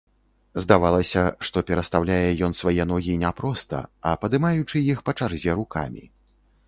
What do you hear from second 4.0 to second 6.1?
а падымаючы іх па чарзе рукамі.